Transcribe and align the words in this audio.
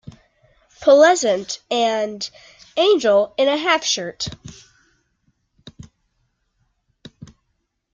Pleasant" 0.81 1.61
and 1.69 2.27
"Angel 2.75 3.35
in 3.37 3.47
a 3.47 3.55
Half 3.55 3.83
Shirt". 3.83 4.29